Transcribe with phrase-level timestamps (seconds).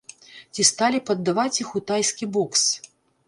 [0.55, 2.63] Ці сталі б аддаваць іх у тайскі бокс?